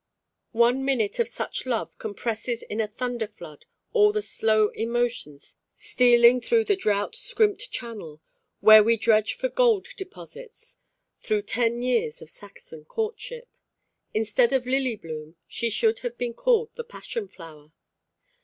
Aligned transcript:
One 0.55 0.83
minute 0.83 1.19
of 1.19 1.27
such 1.27 1.67
love 1.67 1.95
compresses 1.99 2.63
in 2.63 2.81
a 2.81 2.87
thunder 2.87 3.27
flood 3.27 3.67
all 3.93 4.11
the 4.11 4.23
slow 4.23 4.69
emotions 4.69 5.57
stealing 5.75 6.41
through 6.41 6.63
the 6.63 6.75
drought 6.75 7.15
scrimped 7.15 7.69
channel, 7.69 8.19
where 8.61 8.83
we 8.83 8.97
dredge 8.97 9.35
for 9.35 9.47
gold 9.47 9.89
deposits, 9.97 10.79
through 11.19 11.43
ten 11.43 11.83
years 11.83 12.19
of 12.19 12.31
Saxon 12.31 12.83
courtship. 12.83 13.47
Instead 14.11 14.53
of 14.53 14.65
Lily 14.65 14.95
bloom, 14.95 15.35
she 15.47 15.69
should 15.69 15.99
have 15.99 16.17
been 16.17 16.33
called 16.33 16.71
the 16.73 16.83
Passion 16.83 17.27
flower. 17.27 17.71